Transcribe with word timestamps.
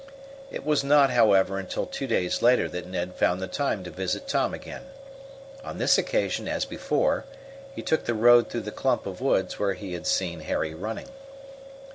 It 0.49 0.65
was 0.65 0.83
not, 0.83 1.11
however, 1.11 1.59
until 1.59 1.85
two 1.85 2.07
days 2.07 2.41
later 2.41 2.67
that 2.69 2.87
Ned 2.87 3.13
found 3.13 3.39
the 3.39 3.45
time 3.45 3.83
to 3.83 3.91
visit 3.91 4.27
Tom 4.27 4.51
again. 4.51 4.85
On 5.63 5.77
this 5.77 5.95
occasion, 5.95 6.47
as 6.47 6.65
before, 6.65 7.25
he 7.75 7.83
took 7.83 8.05
the 8.05 8.15
road 8.15 8.49
through 8.49 8.61
the 8.61 8.71
clump 8.71 9.05
of 9.05 9.21
woods 9.21 9.59
where 9.59 9.73
he 9.75 9.93
had 9.93 10.07
seen 10.07 10.39
Harry 10.39 10.73
running. 10.73 11.09